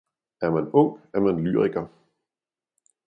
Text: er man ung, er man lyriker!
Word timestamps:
er 0.41 0.49
man 0.51 0.67
ung, 0.67 0.99
er 1.13 1.19
man 1.21 1.37
lyriker! 1.43 1.87